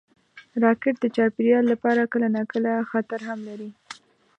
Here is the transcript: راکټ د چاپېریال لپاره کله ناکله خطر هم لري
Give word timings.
راکټ 0.63 0.95
د 0.99 1.05
چاپېریال 1.15 1.65
لپاره 1.73 2.09
کله 2.13 2.27
ناکله 2.37 2.71
خطر 2.91 3.19
هم 3.29 3.39
لري 3.49 3.69